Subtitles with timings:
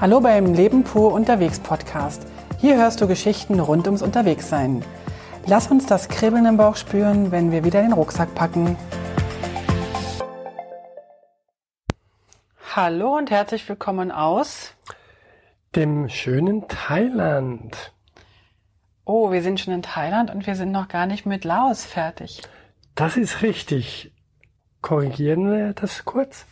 [0.00, 2.26] Hallo beim Leben pur unterwegs Podcast.
[2.58, 4.82] Hier hörst du Geschichten rund ums Unterwegssein.
[5.44, 8.78] Lass uns das Kribbeln im Bauch spüren, wenn wir wieder den Rucksack packen.
[12.74, 14.72] Hallo und herzlich willkommen aus
[15.76, 17.92] dem schönen Thailand.
[19.04, 22.40] Oh, wir sind schon in Thailand und wir sind noch gar nicht mit Laos fertig.
[22.94, 24.14] Das ist richtig.
[24.80, 26.46] Korrigieren wir das kurz?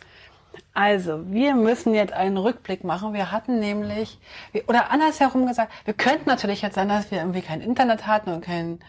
[0.73, 3.13] Also, wir müssen jetzt einen Rückblick machen.
[3.13, 4.19] Wir hatten nämlich,
[4.67, 8.41] oder andersherum gesagt, wir könnten natürlich jetzt sein, dass wir irgendwie kein Internet hatten und,
[8.41, 8.79] kein,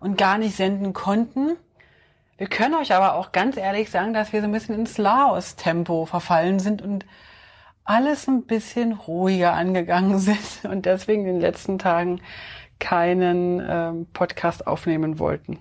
[0.00, 1.56] und gar nicht senden konnten.
[2.36, 6.06] Wir können euch aber auch ganz ehrlich sagen, dass wir so ein bisschen ins Laos-Tempo
[6.06, 7.04] verfallen sind und
[7.84, 12.20] alles ein bisschen ruhiger angegangen sind und deswegen in den letzten Tagen
[12.78, 15.58] keinen ähm, Podcast aufnehmen wollten.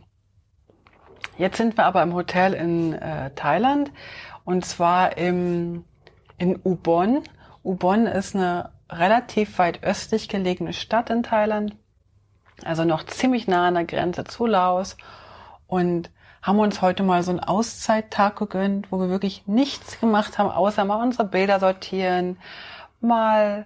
[1.39, 3.93] Jetzt sind wir aber im Hotel in äh, Thailand
[4.43, 5.85] und zwar im,
[6.37, 7.23] in Ubon.
[7.63, 11.77] Ubon ist eine relativ weit östlich gelegene Stadt in Thailand,
[12.65, 14.97] also noch ziemlich nah an der Grenze zu Laos
[15.65, 20.49] und haben uns heute mal so einen Auszeittag gegönnt, wo wir wirklich nichts gemacht haben,
[20.49, 22.37] außer mal unsere Bilder sortieren,
[22.99, 23.65] mal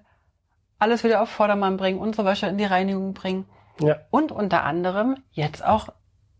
[0.77, 3.45] alles wieder auf Vordermann bringen, unsere Wäsche in die Reinigung bringen.
[3.79, 3.95] Ja.
[4.11, 5.87] Und unter anderem jetzt auch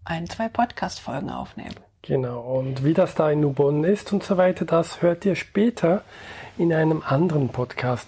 [0.06, 1.76] ein, zwei Podcast-Folgen aufnehmen.
[2.02, 6.04] Genau, und wie das da in Ubon ist und so weiter, das hört ihr später
[6.58, 8.08] in einem anderen Podcast.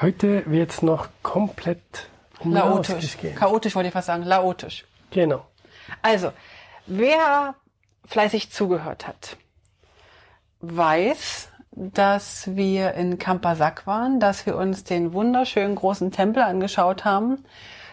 [0.00, 2.08] Heute wird es noch komplett
[2.42, 3.18] Laotisch.
[3.18, 3.34] Gehen.
[3.34, 4.86] Chaotisch wollte ich fast sagen, laotisch.
[5.10, 5.46] Genau.
[6.02, 6.32] Also,
[6.86, 7.54] wer
[8.06, 9.36] fleißig zugehört hat,
[10.60, 17.44] weiß, dass wir in Kampasak waren, dass wir uns den wunderschönen großen Tempel angeschaut haben,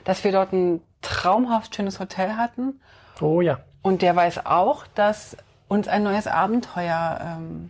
[0.03, 2.81] dass wir dort ein traumhaft schönes Hotel hatten.
[3.21, 3.59] Oh ja.
[3.81, 5.37] Und der weiß auch, dass
[5.67, 7.69] uns ein neues Abenteuer ähm,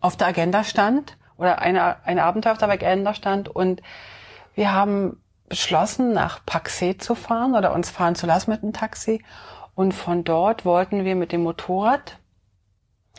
[0.00, 3.82] auf der Agenda stand oder eine, ein Abenteuer auf der Agenda stand und
[4.54, 9.22] wir haben beschlossen, nach Paxe zu fahren oder uns fahren zu lassen mit dem Taxi
[9.74, 12.18] und von dort wollten wir mit dem Motorrad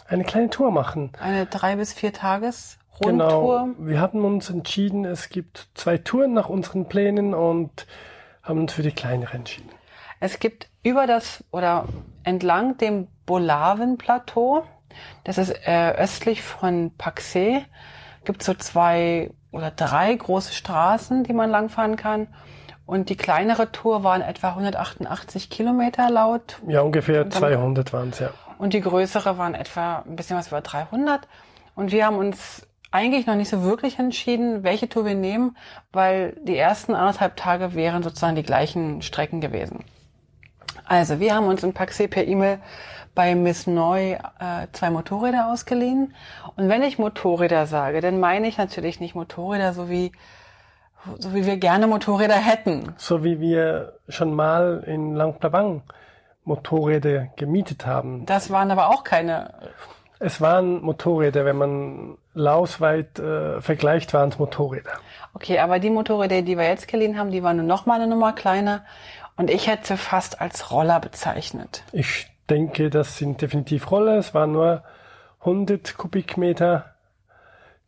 [0.08, 1.12] eine kleine Tour machen.
[1.20, 3.74] Eine drei bis vier Tages Rundtour.
[3.76, 3.76] Genau.
[3.78, 7.86] Wir hatten uns entschieden, es gibt zwei Touren nach unseren Plänen und
[8.42, 9.70] haben uns für die kleinere entschieden.
[10.20, 11.86] Es gibt über das oder
[12.24, 14.64] entlang dem Bolaven-Plateau,
[15.24, 17.64] das ist äh, östlich von Paxe,
[18.26, 22.28] gibt so zwei oder drei große Straßen, die man langfahren kann.
[22.86, 26.62] Und die kleinere Tour waren etwa 188 Kilometer laut.
[26.68, 28.30] Ja, ungefähr 200 waren es, ja.
[28.58, 31.28] Und die größere waren etwa ein bisschen was über 300.
[31.76, 35.58] Und wir haben uns eigentlich noch nicht so wirklich entschieden, welche Tour wir nehmen,
[35.92, 39.84] weil die ersten anderthalb Tage wären sozusagen die gleichen Strecken gewesen.
[40.88, 42.60] Also, wir haben uns in Paxé per E-Mail
[43.14, 46.14] bei Miss Neu äh, zwei Motorräder ausgeliehen.
[46.56, 50.12] Und wenn ich Motorräder sage, dann meine ich natürlich nicht Motorräder so wie
[51.20, 52.94] so wie wir gerne Motorräder hätten.
[52.98, 55.82] So wie wir schon mal in Langplabang
[56.44, 58.26] Motorräder gemietet haben.
[58.26, 59.54] Das waren aber auch keine.
[60.20, 64.94] Es waren Motorräder, wenn man lausweit äh, vergleicht, waren es Motorräder.
[65.34, 68.34] Okay, aber die Motorräder, die wir jetzt geliehen haben, die waren noch mal eine Nummer
[68.34, 68.84] kleiner
[69.38, 71.84] und ich hätte sie fast als Roller bezeichnet.
[71.92, 74.18] Ich denke, das sind definitiv Roller.
[74.18, 74.84] Es waren nur
[75.42, 76.96] 100 Kubikmeter.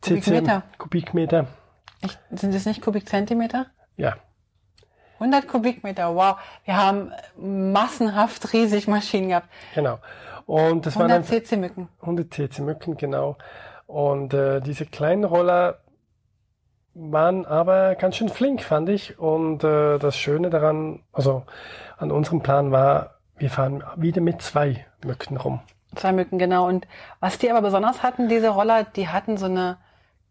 [0.02, 0.62] Kubikmeter.
[0.78, 1.46] Kubikmeter.
[2.02, 3.66] Ich, sind es nicht Kubikzentimeter?
[3.96, 4.16] Ja.
[5.18, 6.36] 100 Kubikmeter, wow.
[6.64, 9.48] Wir haben massenhaft riesig Maschinen gehabt.
[9.74, 9.98] Genau.
[10.46, 11.88] Und das 100 CC-Mücken.
[12.00, 13.36] 100 CC-Mücken, genau.
[13.86, 15.80] Und äh, diese kleinen Roller
[16.94, 19.18] waren aber ganz schön flink, fand ich.
[19.18, 21.44] Und äh, das Schöne daran, also
[21.98, 25.60] an unserem Plan war, wir fahren wieder mit zwei Mücken rum.
[25.94, 26.66] Zwei Mücken, genau.
[26.68, 26.86] Und
[27.20, 29.78] was die aber besonders hatten, diese Roller, die hatten so eine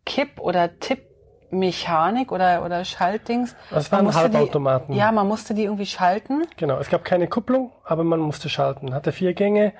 [0.05, 1.07] Kipp- oder Tipp-
[1.51, 3.55] Mechanik oder, oder Schaltdings.
[3.71, 4.93] Das waren Halbautomaten.
[4.93, 6.43] Die, ja, man musste die irgendwie schalten.
[6.57, 8.93] Genau, es gab keine Kupplung, aber man musste schalten.
[8.93, 9.73] Hatte vier Gänge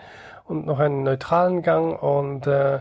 [0.46, 2.80] und noch einen neutralen Gang und äh,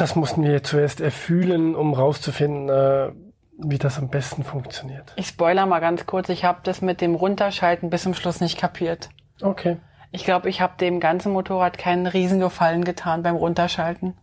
[0.00, 3.12] das mussten wir zuerst erfühlen, um rauszufinden, äh,
[3.58, 5.12] wie das am besten funktioniert.
[5.16, 8.58] Ich spoiler mal ganz kurz, ich habe das mit dem Runterschalten bis zum Schluss nicht
[8.58, 9.08] kapiert.
[9.42, 9.78] Okay.
[10.10, 14.16] Ich glaube, ich habe dem ganzen Motorrad keinen Riesengefallen getan beim Runterschalten.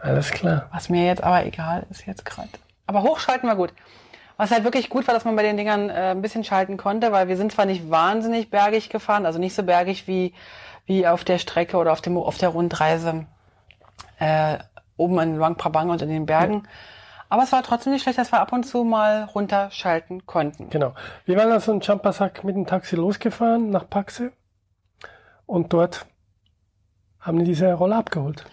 [0.00, 0.68] Alles klar.
[0.72, 2.48] Was mir jetzt aber egal ist jetzt gerade.
[2.86, 3.72] Aber hochschalten war gut.
[4.36, 7.12] Was halt wirklich gut war, dass man bei den Dingern äh, ein bisschen schalten konnte,
[7.12, 10.32] weil wir sind zwar nicht wahnsinnig bergig gefahren, also nicht so bergig wie,
[10.86, 13.26] wie auf der Strecke oder auf, dem, auf der Rundreise
[14.22, 14.58] äh,
[14.96, 16.62] oben in Luang Prabang und in den Bergen.
[16.64, 16.70] Ja.
[17.28, 20.68] Aber es war trotzdem nicht schlecht, dass wir ab und zu mal runterschalten konnten.
[20.70, 20.92] Genau.
[21.24, 24.32] Wir waren also in Champasak mit dem Taxi losgefahren nach Paxe
[25.46, 26.06] und dort
[27.20, 28.44] haben die diese Rolle abgeholt.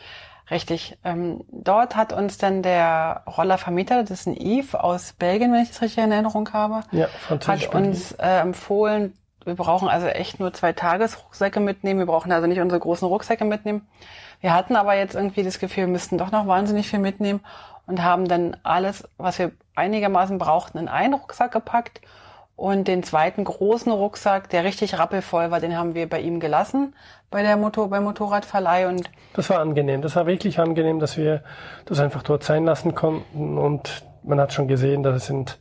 [0.49, 0.97] Richtig.
[1.03, 5.69] Ähm, dort hat uns dann der Rollervermieter, das ist ein Yves aus Belgien, wenn ich
[5.69, 9.13] das richtig in Erinnerung habe, Ja, hat uns äh, empfohlen,
[9.45, 11.99] wir brauchen also echt nur zwei Tagesrucksäcke mitnehmen.
[11.99, 13.87] Wir brauchen also nicht unsere großen Rucksäcke mitnehmen.
[14.41, 17.41] Wir hatten aber jetzt irgendwie das Gefühl, wir müssten doch noch wahnsinnig viel mitnehmen
[17.87, 22.01] und haben dann alles, was wir einigermaßen brauchten, in einen Rucksack gepackt.
[22.55, 26.93] Und den zweiten großen Rucksack, der richtig rappelvoll war, den haben wir bei ihm gelassen,
[27.31, 28.87] bei der Motor, beim Motorradverleih.
[28.89, 30.01] Und Das war angenehm.
[30.01, 31.41] Das war wirklich angenehm, dass wir
[31.85, 33.57] das einfach dort sein lassen konnten.
[33.57, 35.57] Und man hat schon gesehen, da sind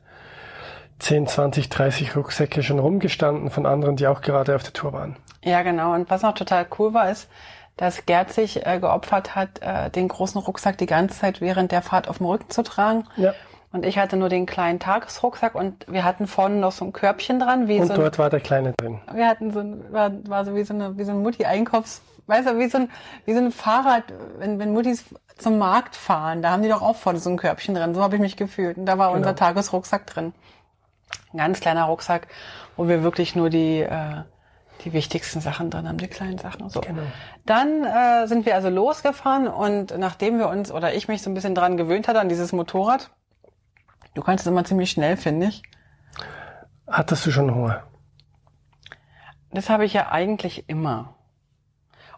[0.99, 5.17] 10, 20, 30 Rucksäcke schon rumgestanden von anderen, die auch gerade auf der Tour waren.
[5.45, 5.95] Ja, genau.
[5.95, 7.29] Und was noch total cool war, ist,
[7.77, 11.83] dass Gerd sich äh, geopfert hat, äh, den großen Rucksack die ganze Zeit während der
[11.83, 13.05] Fahrt auf dem Rücken zu tragen.
[13.17, 13.35] Ja.
[13.71, 17.39] Und ich hatte nur den kleinen Tagesrucksack und wir hatten vorne noch so ein Körbchen
[17.39, 18.99] dran, wie Und so ein, dort war der Kleine drin.
[19.13, 22.49] wir hatten so ein, war, war so wie so eine, wie so ein Mutti-Einkaufs, weißt
[22.49, 22.91] du, wie so ein,
[23.27, 24.05] wie so ein Fahrrad,
[24.39, 25.05] wenn, wenn Muttis
[25.37, 27.95] zum Markt fahren, da haben die doch auch vorne so ein Körbchen drin.
[27.95, 28.77] So habe ich mich gefühlt.
[28.77, 30.33] Und da war unser Tagesrucksack drin.
[31.33, 32.29] Ein ganz kleiner Rucksack,
[32.77, 34.23] wo wir wirklich nur die, äh,
[34.85, 36.81] die wichtigsten Sachen drin haben, die kleinen Sachen und so.
[36.81, 37.03] Genau.
[37.45, 41.35] Dann äh, sind wir also losgefahren und nachdem wir uns oder ich mich so ein
[41.35, 43.11] bisschen dran gewöhnt hatte an dieses Motorrad,
[44.15, 45.63] du kannst es immer ziemlich schnell, finde ich.
[46.87, 47.83] Hattest du schon Hunger?
[49.51, 51.15] Das habe ich ja eigentlich immer.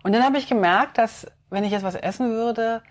[0.03, 2.83] Und dann habe ich gemerkt, dass wenn ich jetzt was essen würde,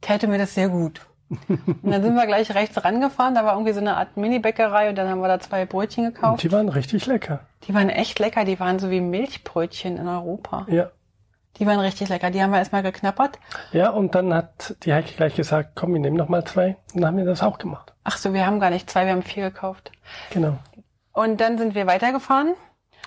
[0.00, 1.06] täte mir das sehr gut.
[1.30, 4.96] Und dann sind wir gleich rechts rangefahren, da war irgendwie so eine Art Mini-Bäckerei und
[4.96, 6.42] dann haben wir da zwei Brötchen Und gekauft.
[6.42, 7.40] die waren richtig lecker.
[7.66, 10.66] Die waren echt lecker, die waren so wie Milchbrötchen in Europa.
[10.68, 10.90] Ja.
[11.56, 13.38] Die waren richtig lecker, die haben wir erstmal geknappert.
[13.72, 16.76] Ja, und dann hat die Heike gleich gesagt, komm, wir nehmen noch mal zwei.
[16.92, 17.94] Und dann haben wir das auch gemacht.
[18.04, 19.92] Ach so, wir haben gar nicht zwei, wir haben vier gekauft.
[20.30, 20.58] Genau.
[21.12, 22.54] Und dann sind wir weitergefahren.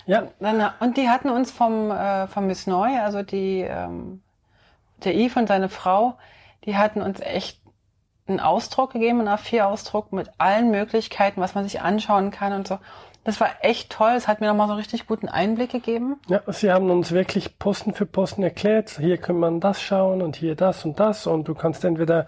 [0.06, 4.22] Ja, Dann, und die hatten uns vom, äh, vom Miss Neu, also die, ähm,
[5.04, 6.18] der Yves und seine Frau,
[6.64, 7.60] die hatten uns echt
[8.30, 12.80] einen Ausdruck gegeben, einen A4-Ausdruck mit allen Möglichkeiten, was man sich anschauen kann und so.
[13.24, 14.12] Das war echt toll.
[14.16, 16.16] Es hat mir nochmal so einen richtig guten Einblick gegeben.
[16.30, 19.00] ja, sie haben uns wirklich Posten für Posten erklärt.
[19.02, 21.28] Hier kann man das schauen und hier das und das.
[21.28, 22.26] Und du kannst entweder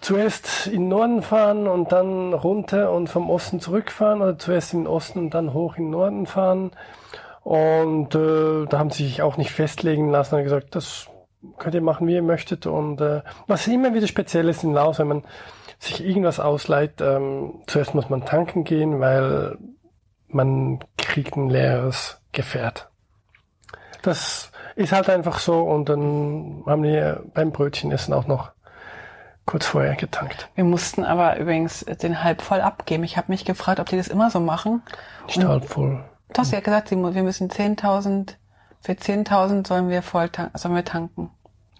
[0.00, 4.80] zuerst in den Norden fahren und dann runter und vom Osten zurückfahren oder zuerst in
[4.80, 6.70] den Osten und dann hoch in den Norden fahren.
[7.42, 11.08] Und äh, da haben sie sich auch nicht festlegen lassen und gesagt, das
[11.58, 12.66] könnt ihr machen, wie ihr möchtet.
[12.66, 15.22] Und äh, was immer wieder speziell ist in Laos, wenn man
[15.78, 19.58] sich irgendwas ausleiht, ähm, zuerst muss man tanken gehen, weil
[20.28, 22.88] man kriegt ein leeres Gefährt.
[24.02, 28.50] Das ist halt einfach so und dann haben wir beim Brötchenessen auch noch
[29.46, 30.48] kurz vorher getankt.
[30.54, 33.04] Wir mussten aber übrigens den halb voll abgeben.
[33.04, 34.82] Ich habe mich gefragt, ob die das immer so machen.
[35.26, 36.02] Nicht halb voll.
[36.32, 38.34] Du hast ja gesagt, wir müssen 10.000,
[38.84, 41.30] für 10.000 sollen wir voll tanken, sollen wir tanken.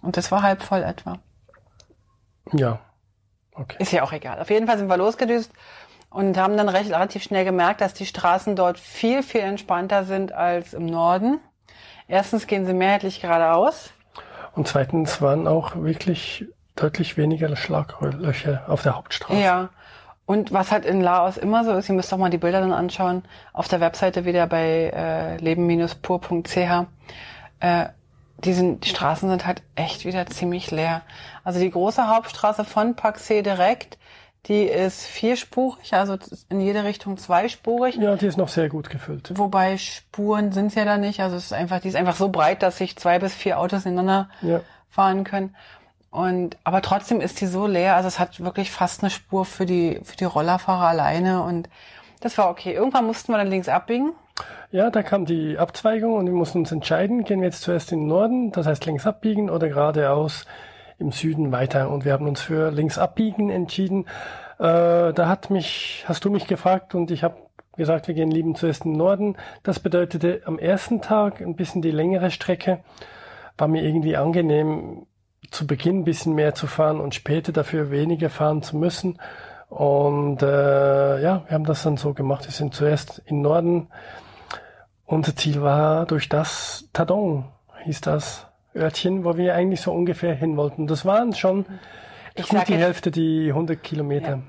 [0.01, 1.19] Und das war halb voll etwa.
[2.51, 2.79] Ja.
[3.53, 3.77] Okay.
[3.79, 4.39] Ist ja auch egal.
[4.39, 5.51] Auf jeden Fall sind wir losgedüst
[6.09, 10.31] und haben dann recht relativ schnell gemerkt, dass die Straßen dort viel, viel entspannter sind
[10.31, 11.39] als im Norden.
[12.07, 13.91] Erstens gehen sie mehrheitlich geradeaus.
[14.53, 19.39] Und zweitens waren auch wirklich deutlich weniger Schlaglöcher auf der Hauptstraße.
[19.39, 19.69] Ja.
[20.25, 22.73] Und was halt in Laos immer so ist, ihr müsst doch mal die Bilder dann
[22.73, 23.23] anschauen,
[23.53, 26.57] auf der Webseite wieder bei äh, leben-pur.ch.
[27.59, 27.85] Äh,
[28.43, 31.03] die, sind, die Straßen sind halt echt wieder ziemlich leer.
[31.43, 33.97] Also die große Hauptstraße von Paxe direkt,
[34.47, 36.17] die ist vierspurig, also
[36.49, 37.95] in jede Richtung zweispurig.
[37.95, 39.31] Ja, die ist noch sehr gut gefüllt.
[39.35, 41.19] Wobei Spuren sind es ja da nicht.
[41.19, 43.85] Also es ist einfach, die ist einfach so breit, dass sich zwei bis vier Autos
[43.85, 44.61] ineinander Ja.
[44.89, 45.55] fahren können.
[46.15, 47.95] Und aber trotzdem ist die so leer.
[47.95, 51.69] Also es hat wirklich fast eine Spur für die für die Rollerfahrer alleine und
[52.21, 52.73] das war okay.
[52.73, 54.13] Irgendwann mussten wir dann links abbiegen.
[54.71, 57.99] Ja, da kam die Abzweigung und wir mussten uns entscheiden, gehen wir jetzt zuerst in
[57.99, 60.45] den Norden, das heißt links abbiegen oder geradeaus
[60.97, 61.89] im Süden weiter.
[61.89, 64.05] Und wir haben uns für links abbiegen entschieden.
[64.57, 67.35] Äh, da hat mich, hast du mich gefragt und ich habe
[67.77, 69.37] gesagt, wir gehen lieben zuerst in den Norden.
[69.63, 72.79] Das bedeutete am ersten Tag ein bisschen die längere Strecke.
[73.57, 75.05] War mir irgendwie angenehm,
[75.51, 79.19] zu Beginn ein bisschen mehr zu fahren und später dafür weniger fahren zu müssen.
[79.69, 82.45] Und äh, ja, wir haben das dann so gemacht.
[82.45, 83.87] Wir sind zuerst in Norden.
[85.05, 87.51] Unser Ziel war durch das Tadong,
[87.83, 90.87] hieß das Örtchen, wo wir eigentlich so ungefähr hin wollten.
[90.87, 91.65] Das waren schon
[92.35, 94.41] Ich gut die jetzt- Hälfte, die 100 Kilometer.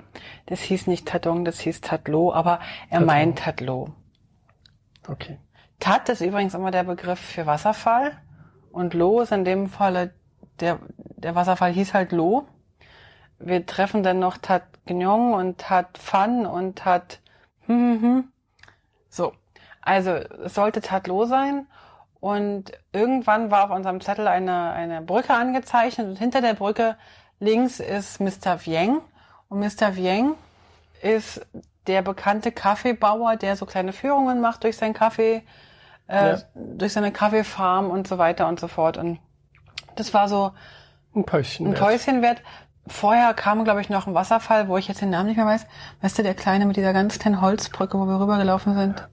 [0.47, 3.05] Das hieß nicht Tadong, das hieß Tadlo, aber er Tadlo.
[3.05, 3.89] meint Tadlo.
[5.07, 5.37] Okay.
[5.79, 8.13] Tat ist übrigens immer der Begriff für Wasserfall
[8.71, 10.11] und Lo ist in dem Falle
[10.59, 10.79] der
[11.17, 12.47] der Wasserfall hieß halt Lo.
[13.39, 17.19] Wir treffen dann noch Tat Gnyong und Tat Phan und Tat
[17.65, 18.31] hm, hm, hm.
[19.09, 19.33] so.
[19.81, 21.67] Also es sollte Tat Lo sein
[22.19, 26.97] Und irgendwann war auf unserem Zettel eine, eine Brücke angezeichnet und hinter der Brücke
[27.39, 28.59] links ist Mr.
[28.59, 29.01] Vieng.
[29.49, 29.95] Und Mr.
[29.95, 30.33] Vieng
[31.01, 31.45] ist
[31.85, 35.43] der bekannte Kaffeebauer, der so kleine Führungen macht durch seinen Kaffee,
[36.07, 36.37] äh, ja.
[36.55, 38.97] durch seine Kaffeefarm und so weiter und so fort.
[38.97, 39.19] Und
[39.99, 40.51] das war so
[41.15, 42.41] ein Päuschen ein Päuschen wert.
[42.87, 45.67] Vorher kam, glaube ich, noch ein Wasserfall, wo ich jetzt den Namen nicht mehr weiß.
[46.01, 49.09] Weißt du, der kleine mit dieser ganz kleinen Holzbrücke, wo wir rübergelaufen sind?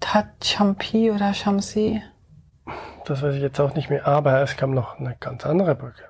[0.00, 2.02] Tachampi oder Shamsi?
[3.06, 6.02] Das weiß ich jetzt auch nicht mehr, aber es kam noch eine ganz andere Brücke.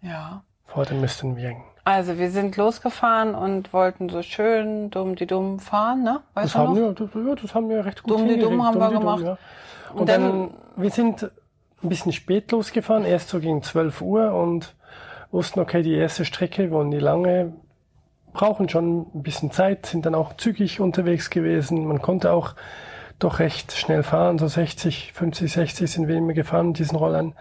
[0.00, 0.42] Ja.
[0.66, 1.36] Vor dem Mr.
[1.36, 1.62] Vieng.
[1.84, 6.20] Also wir sind losgefahren und wollten so schön dumm die dumm fahren, ne?
[6.34, 8.78] Weißt das, haben wir, das, ja, das haben wir recht gut Dumm die dumm haben
[8.78, 9.18] dumm wir gemacht.
[9.18, 9.38] Dumm, ja.
[9.92, 11.30] Und, und, dann, dann, wir sind
[11.82, 14.74] ein bisschen spät losgefahren, erst so gegen 12 Uhr und
[15.30, 17.52] wussten, okay, die erste Strecke wollen die lange,
[18.32, 21.86] brauchen schon ein bisschen Zeit, sind dann auch zügig unterwegs gewesen.
[21.86, 22.54] Man konnte auch
[23.18, 27.34] doch recht schnell fahren, so 60, 50, 60 sind wir immer gefahren mit diesen Rollern.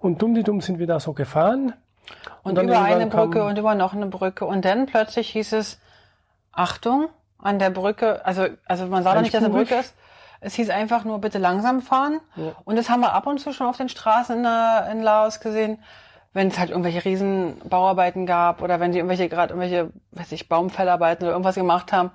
[0.00, 1.72] Und dumm die dumm sind wir da so gefahren.
[2.42, 4.44] Und, und über eine Brücke und über noch eine Brücke.
[4.44, 5.80] Und dann plötzlich hieß es,
[6.52, 9.94] Achtung, an der Brücke, also, also man sah doch nicht, dass eine Brücke ist.
[10.40, 12.20] Es hieß einfach nur bitte langsam fahren.
[12.36, 12.52] Ja.
[12.64, 15.40] Und das haben wir ab und zu schon auf den Straßen in, äh, in Laos
[15.40, 15.78] gesehen,
[16.32, 20.48] wenn es halt irgendwelche riesen Bauarbeiten gab oder wenn die irgendwelche gerade irgendwelche, weiß ich,
[20.48, 22.10] Baumfellarbeiten oder irgendwas gemacht haben,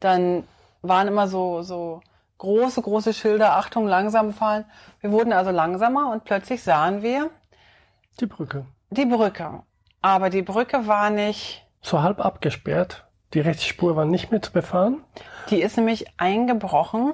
[0.00, 0.44] dann
[0.82, 2.00] waren immer so so
[2.38, 4.64] große große Schilder Achtung langsam fahren.
[5.00, 7.30] Wir wurden also langsamer und plötzlich sahen wir
[8.20, 8.66] die Brücke.
[8.90, 9.62] Die Brücke.
[10.00, 13.06] Aber die Brücke war nicht so halb abgesperrt.
[13.34, 15.02] Die rechte Spur war nicht mehr zu befahren.
[15.50, 17.12] Die ist nämlich eingebrochen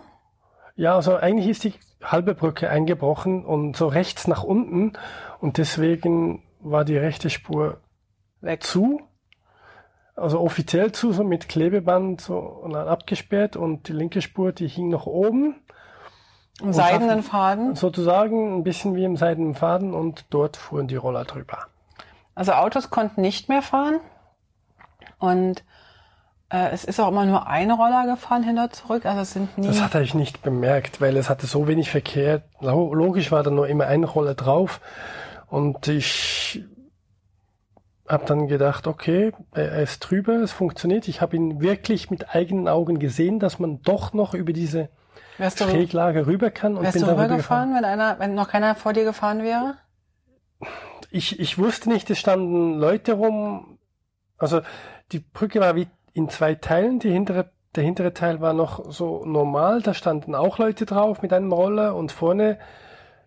[0.76, 4.92] ja, also eigentlich ist die halbe Brücke eingebrochen und so rechts nach unten
[5.40, 7.80] und deswegen war die rechte Spur
[8.40, 9.00] weg zu.
[10.14, 14.68] Also offiziell zu, so mit Klebeband so und dann abgesperrt und die linke Spur, die
[14.68, 15.56] hing noch oben.
[16.60, 17.74] Im seidenen Faden?
[17.74, 21.66] Sozusagen ein bisschen wie im seidenen Faden und dort fuhren die Roller drüber.
[22.34, 24.00] Also Autos konnten nicht mehr fahren
[25.18, 25.64] und
[26.52, 29.68] es ist auch immer nur ein Roller gefahren hin und zurück, also es sind nie.
[29.68, 32.42] Das hatte ich nicht bemerkt, weil es hatte so wenig Verkehr.
[32.60, 34.80] Logisch war da nur immer ein Roller drauf
[35.48, 36.62] und ich
[38.06, 41.08] habe dann gedacht, okay, er ist drüber, es funktioniert.
[41.08, 44.90] Ich habe ihn wirklich mit eigenen Augen gesehen, dass man doch noch über diese
[45.38, 46.76] wärst Schräglage du, rüber kann.
[46.76, 49.76] Und wärst bin du rübergefahren, wenn einer, wenn noch keiner vor dir gefahren wäre?
[51.10, 53.78] Ich, ich wusste nicht, es standen Leute rum.
[54.36, 54.60] Also
[55.12, 56.98] die Brücke war wie in zwei Teilen.
[56.98, 61.32] Die hintere, der hintere Teil war noch so normal, da standen auch Leute drauf mit
[61.32, 62.58] einem Roller und vorne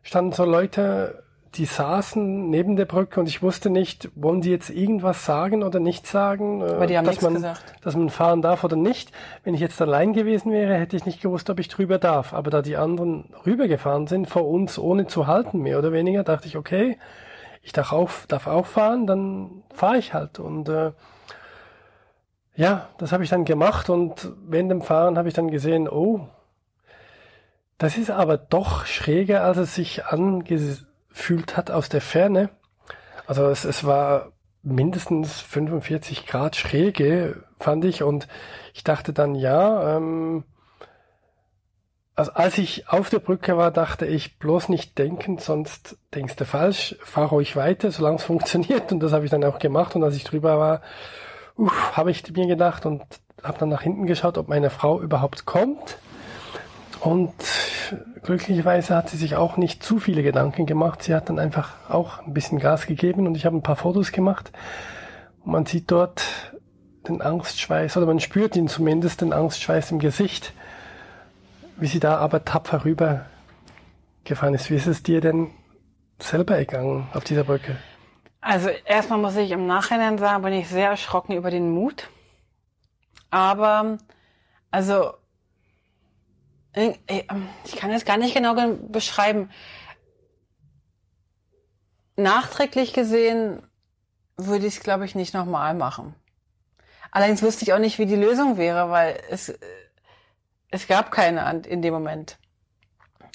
[0.03, 1.23] standen so Leute,
[1.55, 5.79] die saßen neben der Brücke und ich wusste nicht, wollen die jetzt irgendwas sagen oder
[5.79, 7.63] nicht sagen, äh, Aber die haben dass, man, gesagt.
[7.81, 9.11] dass man fahren darf oder nicht.
[9.43, 12.33] Wenn ich jetzt allein gewesen wäre, hätte ich nicht gewusst, ob ich drüber darf.
[12.33, 16.47] Aber da die anderen rübergefahren sind vor uns, ohne zu halten, mehr oder weniger, dachte
[16.47, 16.97] ich, okay,
[17.61, 20.39] ich darf auch, darf auch fahren, dann fahre ich halt.
[20.39, 20.91] Und äh,
[22.55, 26.27] ja, das habe ich dann gemacht und während dem Fahren habe ich dann gesehen, oh,
[27.77, 32.49] das ist aber doch schräger, als es sich angefühlt hat aus der Ferne.
[33.27, 34.31] Also es, es war
[34.63, 38.03] mindestens 45 Grad Schräge, fand ich.
[38.03, 38.27] Und
[38.73, 40.43] ich dachte dann, ja, ähm,
[42.15, 46.45] also als ich auf der Brücke war, dachte ich, bloß nicht denken, sonst denkst du
[46.45, 48.91] falsch, fahr ruhig weiter, solange es funktioniert.
[48.91, 49.95] Und das habe ich dann auch gemacht.
[49.95, 50.81] Und als ich drüber war,
[51.57, 53.01] uff, habe ich mir gedacht und
[53.43, 55.97] habe dann nach hinten geschaut, ob meine Frau überhaupt kommt.
[57.01, 57.33] Und
[58.23, 61.03] glücklicherweise hat sie sich auch nicht zu viele Gedanken gemacht.
[61.03, 64.11] Sie hat dann einfach auch ein bisschen Gas gegeben und ich habe ein paar Fotos
[64.11, 64.51] gemacht.
[65.43, 66.23] Und man sieht dort
[67.07, 70.53] den Angstschweiß, oder man spürt ihn zumindest, den Angstschweiß im Gesicht,
[71.77, 73.25] wie sie da aber tapfer rüber
[74.23, 74.71] gefahren ist.
[74.71, 75.51] Wie ist es dir denn
[76.19, 77.77] selber ergangen auf dieser Brücke?
[78.45, 82.11] Also erstmal muss ich im Nachhinein sagen, bin ich sehr erschrocken über den Mut.
[83.31, 83.97] Aber
[84.69, 85.13] also
[86.75, 88.53] ich kann es gar nicht genau
[88.87, 89.49] beschreiben.
[92.17, 93.63] Nachträglich gesehen
[94.37, 96.13] würde ich es, glaube ich, nicht nochmal machen.
[97.09, 99.57] Allerdings wüsste ich auch nicht, wie die Lösung wäre, weil es,
[100.69, 102.37] es gab keine in dem Moment.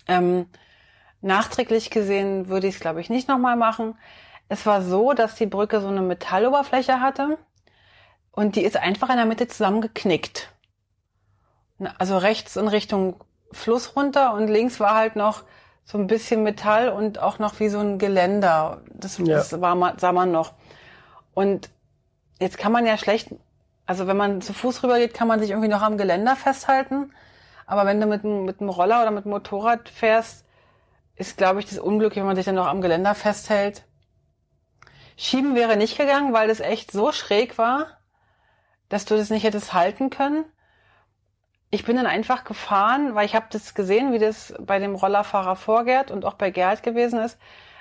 [0.07, 0.47] Ähm,
[1.21, 3.99] nachträglich gesehen würde ich es, glaube ich, nicht nochmal machen.
[4.51, 7.39] Es war so, dass die Brücke so eine Metalloberfläche hatte
[8.33, 10.53] und die ist einfach in der Mitte zusammengeknickt.
[11.99, 15.45] Also rechts in Richtung Fluss runter und links war halt noch
[15.85, 18.83] so ein bisschen Metall und auch noch wie so ein Geländer.
[18.93, 19.37] Das, ja.
[19.37, 20.53] das war, sah man noch.
[21.33, 21.71] Und
[22.41, 23.33] jetzt kann man ja schlecht,
[23.87, 27.13] also wenn man zu Fuß rübergeht, kann man sich irgendwie noch am Geländer festhalten.
[27.67, 30.45] Aber wenn du mit, mit einem Roller oder mit einem Motorrad fährst,
[31.15, 33.85] ist, glaube ich, das Unglück, wenn man sich dann noch am Geländer festhält.
[35.23, 37.99] Schieben wäre nicht gegangen, weil das echt so schräg war,
[38.89, 40.47] dass du das nicht hättest halten können.
[41.71, 45.57] Ich bin dann einfach gefahren, weil ich habe das gesehen, wie das bei dem Rollerfahrer
[45.57, 47.39] vor Gerd und auch bei Gerd gewesen ist.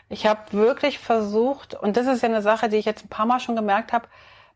[0.10, 3.26] Ich habe wirklich versucht, und das ist ja eine Sache, die ich jetzt ein paar
[3.26, 4.10] Mal schon gemerkt habe,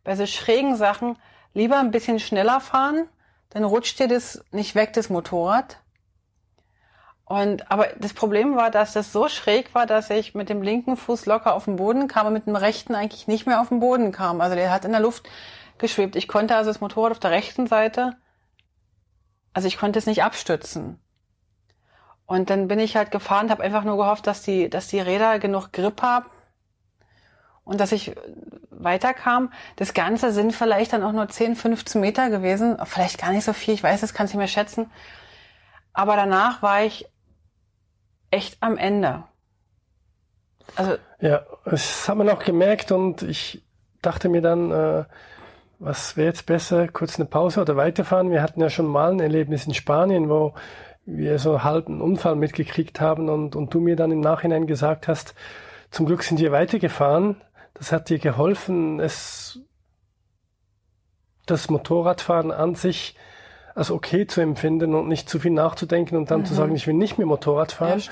[0.04, 1.18] bei so schrägen Sachen
[1.54, 3.08] lieber ein bisschen schneller fahren,
[3.52, 5.78] dann rutscht dir das nicht weg, das Motorrad.
[7.26, 10.98] Und, aber das Problem war, dass das so schräg war, dass ich mit dem linken
[10.98, 13.80] Fuß locker auf den Boden kam und mit dem rechten eigentlich nicht mehr auf den
[13.80, 14.42] Boden kam.
[14.42, 15.30] Also der hat in der Luft
[15.78, 16.16] geschwebt.
[16.16, 18.18] Ich konnte also das Motorrad auf der rechten Seite,
[19.54, 21.00] also ich konnte es nicht abstützen.
[22.26, 25.40] Und dann bin ich halt gefahren, habe einfach nur gehofft, dass die, dass die Räder
[25.40, 26.26] genug Grip haben
[27.64, 28.16] und dass ich
[28.70, 29.52] weiterkam.
[29.76, 33.54] Das Ganze sind vielleicht dann auch nur 10, 15 Meter gewesen, vielleicht gar nicht so
[33.54, 34.90] viel, ich weiß, das kann ich nicht mehr schätzen.
[35.94, 37.06] Aber danach war ich
[38.34, 39.24] echt am Ende.
[40.76, 43.64] Also Ja, das haben wir noch gemerkt und ich
[44.02, 45.04] dachte mir dann, äh,
[45.80, 48.32] was wäre jetzt besser, kurz eine Pause oder weiterfahren?
[48.32, 50.54] Wir hatten ja schon mal ein Erlebnis in Spanien, wo
[51.06, 55.08] wir so halb einen Unfall mitgekriegt haben und, und du mir dann im Nachhinein gesagt
[55.08, 55.36] hast,
[55.92, 57.42] zum Glück sind wir weitergefahren.
[57.74, 59.60] Das hat dir geholfen, es,
[61.46, 63.16] das Motorradfahren an sich
[63.76, 66.94] als okay zu empfinden und nicht zu viel nachzudenken und dann zu sagen, ich will
[66.94, 68.00] nicht mehr Motorrad fahren.
[68.00, 68.12] ja.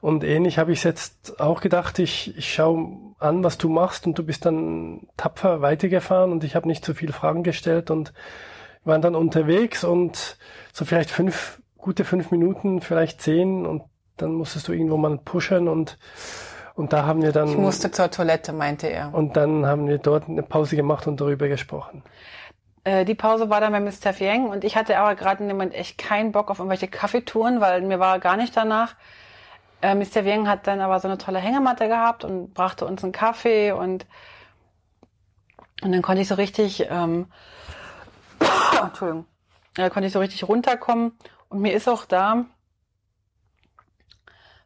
[0.00, 4.18] Und ähnlich habe ich jetzt auch gedacht, ich, ich schaue an, was du machst und
[4.18, 8.12] du bist dann tapfer weitergefahren und ich habe nicht so viele Fragen gestellt und
[8.84, 10.38] waren dann unterwegs und
[10.72, 13.82] so vielleicht fünf, gute fünf Minuten, vielleicht zehn und
[14.16, 15.98] dann musstest du irgendwo mal pushen und,
[16.74, 19.12] und da haben wir dann, Ich musste zur Toilette, meinte er.
[19.14, 22.02] und dann haben wir dort eine Pause gemacht und darüber gesprochen.
[22.84, 24.12] Äh, die Pause war dann bei Mr.
[24.12, 27.60] Fieng und ich hatte aber gerade in dem Moment echt keinen Bock auf irgendwelche Kaffeetouren,
[27.60, 28.94] weil mir war gar nicht danach.
[29.80, 30.22] Äh, Mr.
[30.24, 34.06] Fieng hat dann aber so eine tolle Hängematte gehabt und brachte uns einen Kaffee und
[35.82, 37.26] und dann konnte ich so richtig, ähm,
[38.80, 39.26] Entschuldigung,
[39.76, 41.18] äh, konnte ich so richtig runterkommen
[41.48, 42.44] und mir ist auch da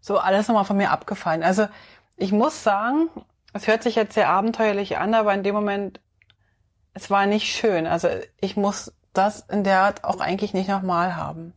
[0.00, 1.42] so alles nochmal von mir abgefallen.
[1.42, 1.68] Also
[2.16, 3.08] ich muss sagen,
[3.54, 6.00] es hört sich jetzt sehr abenteuerlich an, aber in dem Moment
[6.96, 7.86] es war nicht schön.
[7.86, 8.08] Also
[8.40, 11.52] ich muss das in der Art auch eigentlich nicht nochmal haben.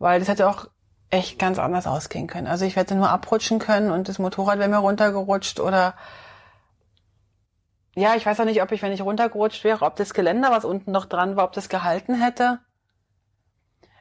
[0.00, 0.66] Weil das hätte auch
[1.08, 2.48] echt ganz anders ausgehen können.
[2.48, 5.94] Also ich hätte nur abrutschen können und das Motorrad wäre mir runtergerutscht oder
[7.94, 10.64] ja, ich weiß auch nicht, ob ich, wenn ich runtergerutscht wäre, ob das Geländer, was
[10.64, 12.58] unten noch dran war, ob das gehalten hätte.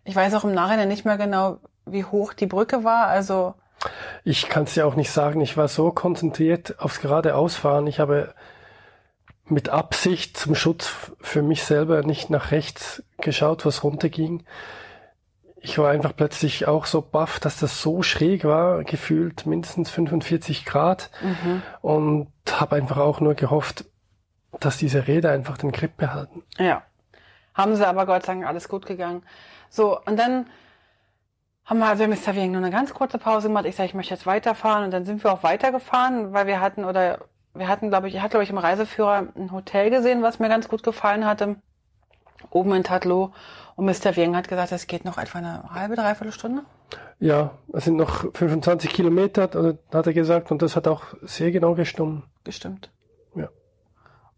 [0.04, 3.06] Ich weiß auch im Nachhinein nicht mehr genau, wie hoch die Brücke war.
[3.06, 3.54] Also
[4.24, 7.86] Ich kann es dir auch nicht sagen, ich war so konzentriert aufs geradeausfahren.
[7.86, 8.34] Ich habe
[9.48, 14.44] mit Absicht zum Schutz für mich selber nicht nach rechts geschaut, was runterging.
[15.58, 20.66] Ich war einfach plötzlich auch so baff, dass das so schräg war, gefühlt mindestens 45
[20.66, 21.10] Grad
[21.82, 23.86] und habe einfach auch nur gehofft,
[24.60, 26.44] dass diese Räder einfach den Grip behalten.
[26.58, 26.84] Ja.
[27.54, 29.24] Haben sie aber Gott sei Dank alles gut gegangen.
[29.70, 30.48] So, und dann
[31.66, 32.36] haben wir also Mr.
[32.36, 33.66] Wieng nur eine ganz kurze Pause gemacht.
[33.66, 36.86] Ich sage, ich möchte jetzt weiterfahren und dann sind wir auch weitergefahren, weil wir hatten
[36.86, 37.20] oder
[37.56, 40.50] wir hatten, glaube ich, ich hatte, glaube ich, im Reiseführer ein Hotel gesehen, was mir
[40.50, 41.56] ganz gut gefallen hatte.
[42.50, 43.32] Oben in Tatlo.
[43.76, 44.16] Und Mr.
[44.16, 46.64] Wieng hat gesagt, es geht noch etwa eine halbe, dreiviertel Stunde.
[47.20, 49.44] Ja, es sind noch 25 Kilometer,
[49.92, 52.24] hat er gesagt, und das hat auch sehr genau gestimmt.
[52.44, 52.92] Gestimmt.
[53.36, 53.50] Ja.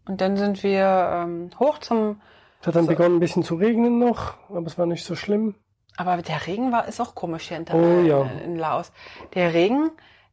[0.06, 0.84] Und dann sind wir
[1.24, 2.20] ähm, hoch zum,
[2.60, 5.54] Es hat dann begonnen ein bisschen zu regnen noch, aber es war nicht so schlimm.
[5.96, 8.22] aber der Regen war, ist auch komisch hier in, Oh, ja.
[8.44, 8.90] in Laos.
[9.34, 9.90] Der Regen,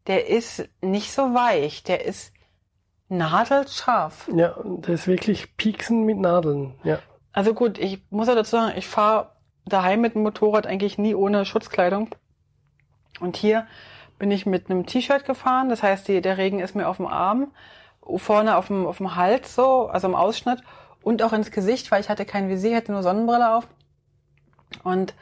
[0.07, 2.31] der ist nicht so weich, der ist
[3.09, 4.29] nadelscharf.
[4.33, 6.75] Ja, das ist wirklich Pieksen mit Nadeln.
[6.83, 6.99] Ja.
[7.33, 9.31] Also gut, ich muss ja dazu sagen, ich fahre
[9.65, 12.09] daheim mit dem Motorrad eigentlich nie ohne Schutzkleidung.
[13.19, 13.67] Und hier
[14.17, 17.07] bin ich mit einem T-Shirt gefahren, das heißt, die, der Regen ist mir auf dem
[17.07, 17.51] Arm,
[18.17, 20.61] vorne auf dem, auf dem Hals so, also im Ausschnitt
[21.01, 23.67] und auch ins Gesicht, weil ich hatte kein Visier, hatte nur Sonnenbrille auf.
[24.83, 25.13] Und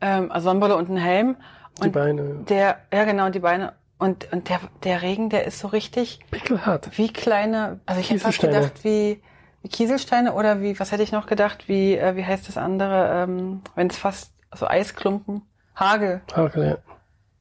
[0.00, 1.36] ähm, also Sonnenbrille und einen Helm.
[1.78, 2.44] Die Und Beine.
[2.48, 3.72] der, ja genau, die Beine.
[3.98, 6.98] Und, und der, der Regen, der ist so richtig Pickelhart.
[6.98, 9.22] wie kleine, also ich hätte fast gedacht, wie,
[9.62, 13.22] wie Kieselsteine oder wie, was hätte ich noch gedacht, wie, äh, wie heißt das andere,
[13.22, 15.42] ähm, wenn es fast so Eisklumpen,
[15.74, 16.76] Hagel, Hagel, ja.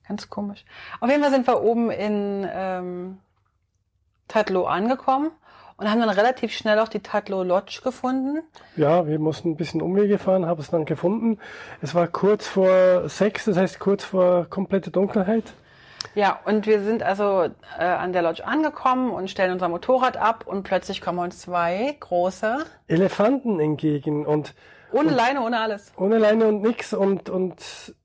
[0.07, 0.63] ganz komisch.
[1.01, 3.17] Auf jeden Fall sind wir oben in ähm,
[4.29, 5.31] Tatlo angekommen
[5.77, 8.43] und haben dann relativ schnell auch die Tatlo Lodge gefunden.
[8.77, 11.37] Ja, wir mussten ein bisschen Umwege fahren, haben es dann gefunden.
[11.81, 15.53] Es war kurz vor sechs, das heißt kurz vor komplette Dunkelheit.
[16.13, 20.45] Ja, und wir sind also äh, an der Lodge angekommen und stellen unser Motorrad ab
[20.45, 24.53] und plötzlich kommen uns zwei große Elefanten entgegen und
[24.91, 25.91] ohne und, Leine, ohne alles.
[25.97, 27.95] Ohne Leine und nix und und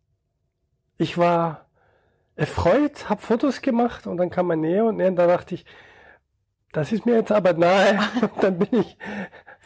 [0.96, 1.66] ich war
[2.36, 5.66] erfreut, habe Fotos gemacht und dann kam man näher und näher und da dachte ich,
[6.72, 7.98] das ist mir jetzt aber nahe.
[8.20, 8.96] Und dann bin ich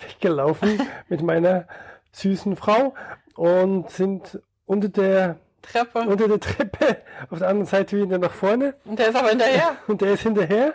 [0.00, 1.66] weggelaufen mit meiner
[2.12, 2.94] süßen Frau
[3.34, 5.36] und sind unter der
[5.72, 6.00] Treppe.
[6.00, 6.98] unter der Treppe
[7.30, 8.74] auf der anderen Seite wieder nach vorne.
[8.84, 9.76] Und der ist aber hinterher.
[9.86, 10.74] Und der ist hinterher.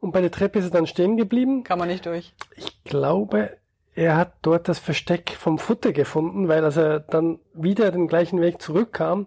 [0.00, 1.64] Und bei der Treppe ist er dann stehen geblieben.
[1.64, 2.34] Kann man nicht durch.
[2.54, 3.56] Ich glaube,
[3.94, 8.40] er hat dort das Versteck vom Futter gefunden, weil als er dann wieder den gleichen
[8.40, 9.26] Weg zurückkam,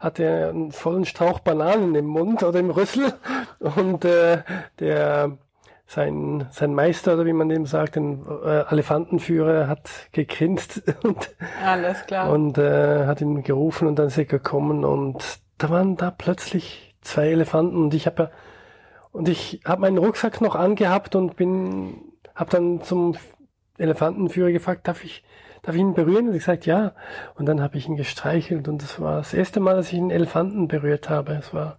[0.00, 3.12] hatte er einen vollen Strauch Bananen im Mund oder im Rüssel.
[3.60, 4.42] Und äh,
[4.78, 5.38] der
[5.88, 12.04] sein, sein Meister oder wie man dem sagt, den äh, Elefantenführer hat gegrinst und, Alles
[12.06, 12.30] klar.
[12.30, 16.94] und äh, hat ihn gerufen und dann ist er gekommen und da waren da plötzlich
[17.00, 18.30] zwei Elefanten und ich habe ja
[19.12, 23.16] und ich habe meinen Rucksack noch angehabt und bin habe dann zum
[23.78, 25.24] Elefantenführer gefragt, darf ich
[25.62, 26.28] darf ich ihn berühren?
[26.28, 26.92] Und ich gesagt, ja.
[27.34, 30.10] Und dann habe ich ihn gestreichelt und das war das erste Mal, dass ich einen
[30.10, 31.32] Elefanten berührt habe.
[31.32, 31.78] Es war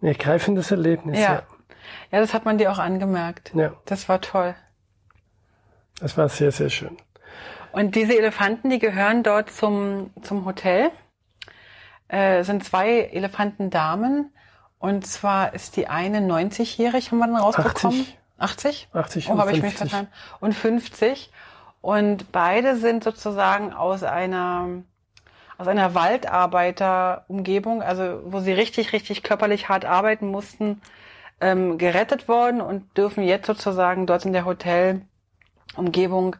[0.00, 1.18] ein ergreifendes Erlebnis.
[1.18, 1.32] ja.
[1.34, 1.42] ja.
[2.10, 3.52] Ja, das hat man dir auch angemerkt.
[3.54, 4.54] Ja, Das war toll.
[6.00, 6.96] das war sehr, sehr schön.
[7.72, 10.90] Und diese Elefanten, die gehören dort zum, zum Hotel.
[12.08, 14.32] Äh, sind zwei Elefantendamen.
[14.80, 18.00] Und zwar ist die eine 90-jährig, haben wir dann rausbekommen.
[18.00, 18.18] 80.
[18.38, 18.88] 80?
[18.92, 19.90] 80 Oh, und habe ich mich 50.
[19.90, 20.08] vertan.
[20.40, 21.30] Und 50.
[21.82, 24.66] Und beide sind sozusagen aus einer,
[25.58, 30.80] aus einer Waldarbeiterumgebung, also wo sie richtig, richtig körperlich hart arbeiten mussten,
[31.40, 36.36] ähm, gerettet worden und dürfen jetzt sozusagen dort in der Hotelumgebung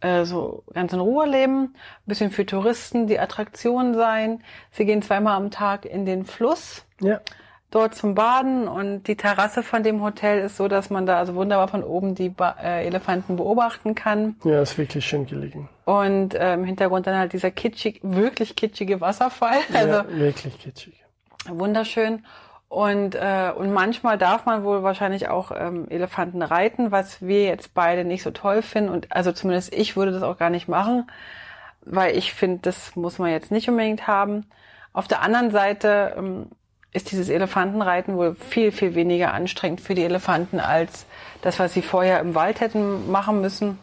[0.00, 1.74] äh, so ganz in Ruhe leben, ein
[2.06, 4.42] bisschen für Touristen die Attraktion sein.
[4.70, 7.20] Sie gehen zweimal am Tag in den Fluss Ja,
[7.70, 11.34] dort zum Baden und die Terrasse von dem Hotel ist so, dass man da also
[11.34, 15.68] wunderbar von oben die ba äh, Elefanten beobachten kann ja, ist wirklich schön gelegen.
[15.84, 21.02] und äh, im Hintergrund dann halt dieser kitschig, wirklich kitschige Wasserfall, also ja, wirklich kitschig.
[21.48, 22.24] wunderschön
[22.74, 27.72] und äh, und manchmal darf man wohl wahrscheinlich auch ähm, Elefanten reiten, was wir jetzt
[27.72, 31.08] beide nicht so toll finden und also zumindest ich würde das auch gar nicht machen,
[31.82, 34.46] weil ich finde, das muss man jetzt nicht unbedingt haben.
[34.92, 36.46] Auf der anderen Seite ähm,
[36.92, 41.06] ist dieses Elefantenreiten wohl viel, viel weniger anstrengend für die Elefanten als
[41.42, 43.78] das, was sie vorher im Wald hätten machen müssen.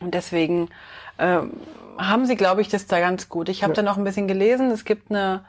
[0.00, 0.68] Und deswegen
[1.18, 1.52] ähm,
[1.98, 3.48] haben sie, glaube ich, das da ganz gut.
[3.48, 3.76] Ich habe Ja.
[3.76, 4.70] da noch ein bisschen gelesen.
[4.70, 5.44] Es gibt eine,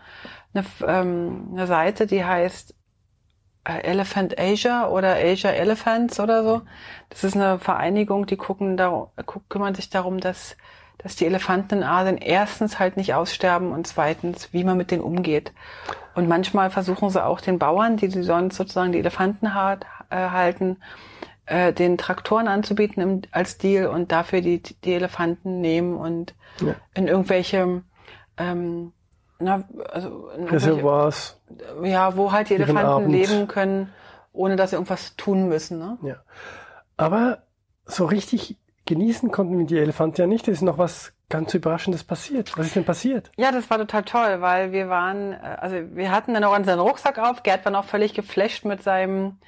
[0.55, 2.73] eine, ähm, eine Seite, die heißt
[3.65, 6.61] äh, Elephant Asia oder Asia Elephants oder so.
[7.09, 9.11] Das ist eine Vereinigung, die gucken da,
[9.49, 10.55] kümmern sich darum, dass,
[10.97, 15.03] dass die Elefanten in Asien erstens halt nicht aussterben und zweitens, wie man mit denen
[15.03, 15.51] umgeht.
[16.13, 20.15] Und manchmal versuchen sie auch den Bauern, die, die sonst sozusagen die Elefanten hart, äh,
[20.29, 20.77] halten,
[21.45, 26.75] äh, den Traktoren anzubieten im, als Deal und dafür die, die Elefanten nehmen und Ja.
[26.93, 27.83] in irgendwelche
[28.37, 28.93] ähm,
[29.39, 31.39] na, also Reservoirs.
[31.83, 33.91] ja, wo halt die Elefanten leben können,
[34.33, 35.79] ohne dass sie irgendwas tun müssen.
[35.79, 35.97] Ne?
[36.03, 36.15] Ja.
[36.97, 37.39] Aber
[37.85, 40.47] so richtig genießen konnten wir die Elefanten ja nicht.
[40.47, 42.57] Es ist noch was ganz Überraschendes passiert.
[42.57, 43.31] Was ist denn passiert?
[43.35, 46.79] Ja, das war total toll, weil wir waren, äh, also wir hatten dann auch unseren
[46.79, 47.43] Rucksack auf.
[47.43, 49.39] Gerd war noch völlig geflasht mit seinem,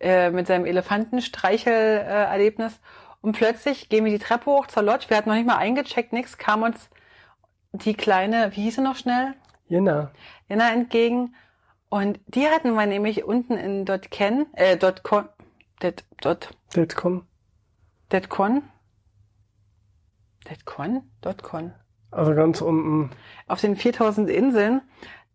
[0.00, 2.80] äh, mit seinem Elefantenstreichel-Erlebnis.
[3.20, 5.06] Und plötzlich gehen wir die Treppe hoch zur Lodge.
[5.08, 6.38] Wir hatten noch nicht mal eingecheckt, nix.
[6.38, 6.88] Kam uns
[7.74, 9.34] die kleine, wie hieß sie noch schnell?
[9.66, 10.10] Jena.
[10.48, 11.34] Jena entgegen.
[11.88, 15.28] Und die hatten wir nämlich unten in dort Ken, äh, dort Con,
[15.80, 17.26] dort, dort, Detcon.
[18.08, 18.62] dort Con,
[20.48, 21.72] dort Con, dort Con.
[22.10, 23.10] Also ganz unten.
[23.48, 24.82] auf den 4000 Inseln,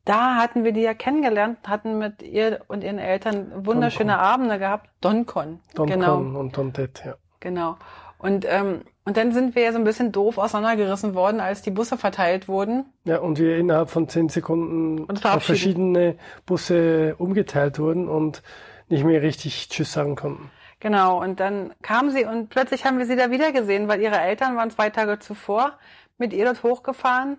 [0.05, 4.17] da hatten wir die ja kennengelernt, hatten mit ihr und ihren Eltern wunderschöne.
[4.17, 4.89] Abende gehabt.
[5.01, 5.59] Doncon.
[5.75, 7.15] Doncon Genau, und Dontet, ja.
[7.39, 7.77] genau.
[8.19, 11.71] Und, ähm, und dann sind wir ja so ein bisschen doof auseinandergerissen worden, als die
[11.71, 12.85] Busse verteilt wurden.
[13.05, 18.43] Ja, und wir innerhalb von zehn Sekunden Und auf verschiedene Busse umgeteilt wurden und
[18.89, 20.51] nicht mehr richtig Tschüss sagen konnten.
[20.81, 24.19] Genau, und dann kam sie und plötzlich haben wir sie da wieder gesehen, weil ihre
[24.19, 25.77] Eltern waren zwei Tage zuvor
[26.17, 27.37] mit ihr dort hochgefahren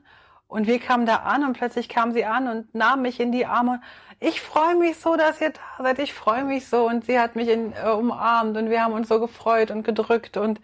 [0.50, 3.46] und wir kamen da an und plötzlich kam sie an und nahm mich in die
[3.46, 3.80] Arme.
[4.18, 7.36] Ich freue mich so, dass ihr da seid, ich freue mich so und sie hat
[7.36, 10.60] mich in, äh, umarmt und wir haben uns so gefreut und gedrückt und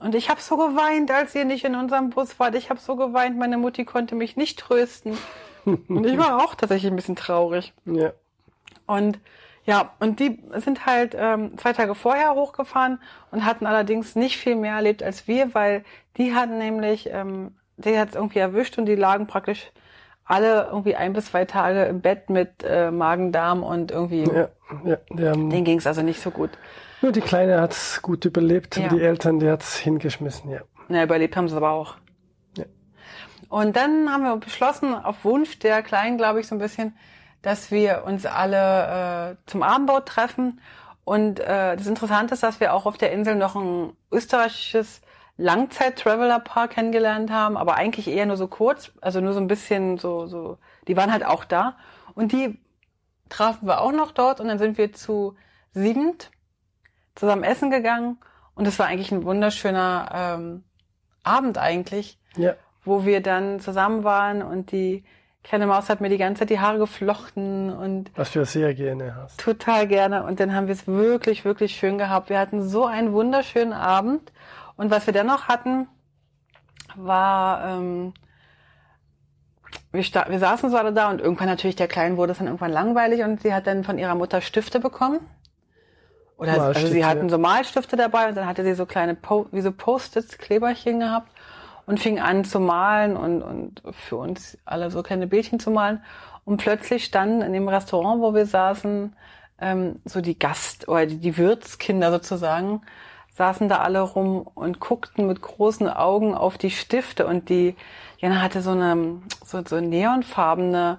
[0.00, 2.54] und ich habe so geweint, als ihr nicht in unserem Bus wart.
[2.54, 5.18] Ich habe so geweint, meine Mutti konnte mich nicht trösten.
[5.66, 7.74] Und ich war auch tatsächlich ein bisschen traurig.
[7.84, 8.14] Ja,
[8.86, 9.20] Und
[9.64, 12.98] ja, und die sind halt ähm, zwei Tage vorher hochgefahren
[13.30, 15.84] und hatten allerdings nicht viel mehr erlebt als wir, weil
[16.16, 19.70] die hatten nämlich, ähm, die hat es irgendwie erwischt und die lagen praktisch
[20.24, 24.48] alle irgendwie ein bis zwei Tage im Bett mit äh, Magen-Darm und irgendwie, Ja,
[24.84, 26.50] ja, haben, denen ging es also nicht so gut.
[27.02, 28.86] nur die Kleine hat's gut überlebt, Ja.
[28.86, 30.60] aber die Eltern, die hat's hingeschmissen, ja.
[30.88, 31.96] Na, überlebt haben sie aber auch.
[32.56, 32.64] Ja.
[33.48, 36.96] Und dann haben wir beschlossen, auf Wunsch der Kleinen, glaube ich, so ein bisschen,
[37.42, 40.60] dass wir uns alle äh, zum Abendbrot treffen.
[41.04, 45.00] Und äh, das Interessante ist, dass wir auch auf der Insel noch ein österreichisches
[45.40, 50.26] Langzeit-Traveler-Paar kennengelernt haben, aber eigentlich eher nur so kurz, also nur so ein bisschen so,
[50.26, 51.76] so, die waren halt auch da.
[52.14, 52.58] Und die
[53.28, 55.36] trafen wir auch noch dort und dann sind wir zu
[55.72, 56.30] siebend
[57.14, 58.18] zusammen essen gegangen
[58.54, 60.64] und es war eigentlich ein wunderschöner ähm,
[61.22, 65.04] Abend eigentlich, Ja, wo wir dann zusammen waren und die
[65.44, 69.14] kleine Maus hat mir die ganze Zeit die Haare geflochten und was du sehr gerne
[69.16, 69.38] hast.
[69.40, 72.30] total gerne und dann haben wir es wirklich, wirklich schön gehabt.
[72.30, 74.32] Wir hatten so einen wunderschönen Abend
[74.80, 75.88] und was wir dann noch hatten,
[76.96, 78.14] war, ähm,
[79.92, 82.72] wir, wir saßen so alle da und irgendwann natürlich der Kleinen wurde es dann irgendwann
[82.72, 85.20] langweilig und sie hat dann von ihrer Mutter Stifte bekommen.
[86.38, 89.60] Oder also sie hatten so Malstifte dabei und dann hatte sie so kleine po wie
[89.60, 91.30] so Post-its, Kleberchen gehabt
[91.84, 96.02] und fing an zu malen und, und für uns alle so kleine Bildchen zu malen.
[96.46, 99.14] Und plötzlich standen in dem Restaurant, wo wir saßen,
[99.60, 102.80] ähm, so die Gast- oder die, die Wirtskinder sozusagen,
[103.40, 107.74] saßen da alle rum und guckten mit großen Augen auf die Stifte und die
[108.18, 110.98] Jana hatte so eine so, so neonfarbene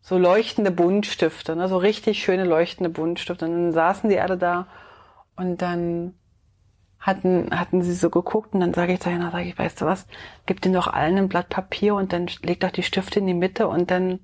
[0.00, 1.68] so leuchtende Buntstifte, ne?
[1.68, 3.44] so richtig schöne leuchtende Buntstifte.
[3.44, 4.66] Und dann saßen die alle da
[5.36, 6.14] und dann
[7.00, 9.84] hatten, hatten sie so geguckt und dann sage ich zu Jana, sage ich, weißt du
[9.84, 10.06] was,
[10.46, 13.34] gib denen doch allen ein Blatt Papier und dann leg doch die Stifte in die
[13.34, 14.20] Mitte und dann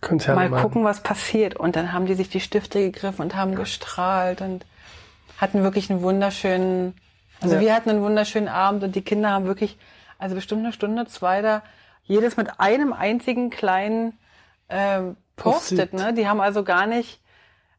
[0.00, 0.62] Könnt mal machen.
[0.62, 1.56] gucken, was passiert.
[1.56, 4.66] Und dann haben die sich die Stifte gegriffen und haben gestrahlt und
[5.38, 6.94] hatten wirklich einen wunderschönen,
[7.40, 7.60] also Ja.
[7.60, 9.78] wir hatten einen wunderschönen Abend und die Kinder haben wirklich,
[10.18, 11.62] also bestimmt eine Stunde, zwei da,
[12.04, 14.18] jedes mit einem einzigen kleinen
[14.68, 16.14] ähm, Post-it, ne?
[16.14, 17.20] Die haben also gar nicht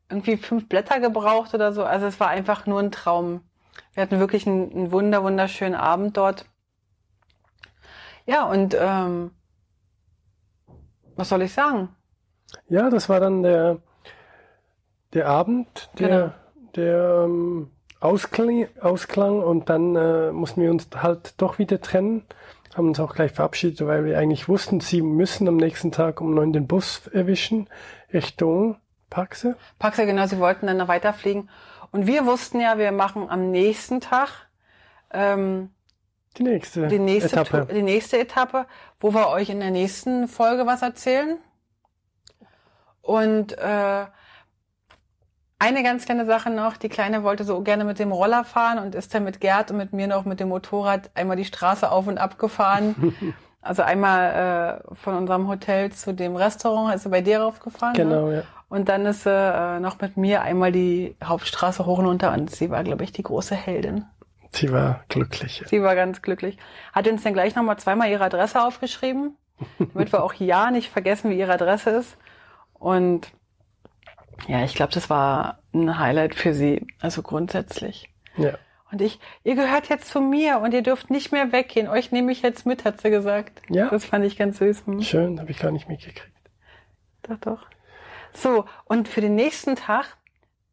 [0.09, 1.83] irgendwie fünf Blätter gebraucht oder so.
[1.83, 3.41] Also es war einfach nur ein Traum.
[3.93, 6.45] Wir hatten wirklich einen, einen wunder, wunderschönen Abend dort.
[8.25, 9.31] Ja, und ähm,
[11.15, 11.89] was soll ich sagen?
[12.67, 13.77] Ja, das war dann der,
[15.13, 16.33] der Abend, der, Genau.
[16.75, 17.71] der ähm,
[18.05, 22.23] ausklang, ausklang und dann äh, mussten wir uns halt doch wieder trennen.
[22.75, 26.33] Haben uns auch gleich verabschiedet, weil wir eigentlich wussten, sie müssen am nächsten Tag um
[26.33, 27.69] neun den Bus erwischen
[28.13, 28.77] Richtung
[29.09, 29.55] Paxe.
[29.79, 31.49] Paxe, genau, sie wollten dann noch weiterfliegen.
[31.91, 34.49] Und wir wussten ja, wir machen am nächsten Tag
[35.11, 35.69] ähm,
[36.37, 37.73] Die nächste, die, nächste Etappe.
[37.73, 38.65] Die nächste Etappe,
[38.99, 41.37] wo wir euch in der nächsten Folge was erzählen.
[43.01, 44.05] Und äh,
[45.59, 48.95] eine ganz kleine Sache noch, die Kleine wollte so gerne mit dem Roller fahren und
[48.95, 52.07] ist dann mit Gerd und mit mir noch mit dem Motorrad einmal die Straße auf
[52.07, 53.15] und ab gefahren.
[53.61, 57.93] also einmal äh, von unserem Hotel zu dem Restaurant, ist sie bei dir raufgefahren.
[57.93, 58.03] Ne?
[58.03, 58.43] Genau, ja.
[58.67, 62.51] Und dann ist sie äh, noch mit mir einmal die Hauptstraße hoch und runter und
[62.51, 64.05] sie war, glaube ich, die große Heldin.
[64.51, 65.59] Sie war glücklich.
[65.59, 65.67] ja.
[65.67, 66.57] Sie war ganz glücklich.
[66.93, 69.37] Hat uns dann gleich nochmal zweimal ihre Adresse aufgeschrieben,
[69.79, 72.17] damit wir auch ja nicht vergessen, wie ihre Adresse ist.
[72.73, 73.31] Und
[74.47, 78.09] ja, ich glaube, das war ein Highlight für sie, also grundsätzlich.
[78.37, 78.57] Ja.
[78.91, 81.87] Und ich, ihr gehört jetzt zu mir und ihr dürft nicht mehr weggehen.
[81.87, 83.61] Euch nehme ich jetzt mit, hat sie gesagt.
[83.69, 83.89] Ja.
[83.89, 84.85] Das fand ich ganz süß.
[84.85, 85.01] Hm.
[85.01, 86.31] Schön, habe ich gar nicht mitgekriegt.
[87.23, 87.67] Doch, doch.
[88.33, 90.17] So, und für den nächsten Tag,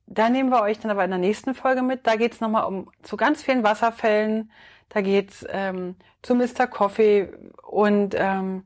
[0.07, 2.07] da nehmen wir euch dann aber in der nächsten Folge mit.
[2.07, 4.51] Da geht's nochmal um zu ganz vielen Wasserfällen.
[4.88, 6.66] Da geht's ähm, zu Mr.
[6.66, 8.64] Coffee und, ähm,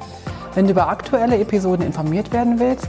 [0.54, 2.88] Wenn du über aktuelle Episoden informiert werden willst,